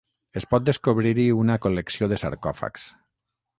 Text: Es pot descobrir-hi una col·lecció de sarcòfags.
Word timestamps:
Es 0.39 0.45
pot 0.53 0.63
descobrir-hi 0.69 1.27
una 1.43 1.59
col·lecció 1.67 2.11
de 2.15 2.21
sarcòfags. 2.25 2.91